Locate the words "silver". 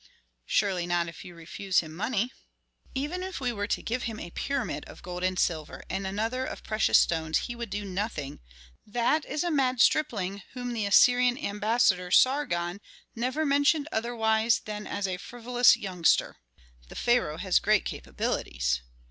5.37-5.83